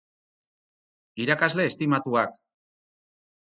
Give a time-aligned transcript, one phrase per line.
[1.25, 2.35] Irakasle estimatuak.